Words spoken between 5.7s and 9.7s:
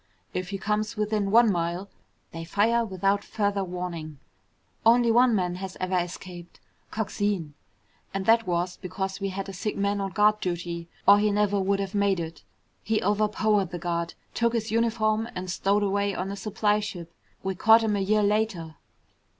ever escaped. Coxine. And that was because we had a